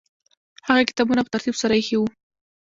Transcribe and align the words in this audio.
هغه 0.67 0.81
کتابونه 0.89 1.21
په 1.23 1.31
ترتیب 1.33 1.55
سره 1.61 1.73
ایښي 1.75 1.97
وو. 1.97 2.07